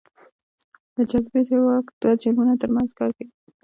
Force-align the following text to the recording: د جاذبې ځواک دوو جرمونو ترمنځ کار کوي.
د 0.95 0.97
جاذبې 1.09 1.41
ځواک 1.49 1.85
دوو 2.01 2.19
جرمونو 2.21 2.59
ترمنځ 2.61 2.89
کار 2.99 3.09
کوي. 3.17 3.31